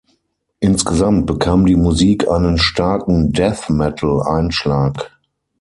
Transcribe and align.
Insgesamt 0.61 1.27
bekam 1.27 1.67
die 1.67 1.75
Musik 1.75 2.27
einen 2.27 2.57
starken 2.57 3.31
Death-Metal-Einschlag. 3.33 5.11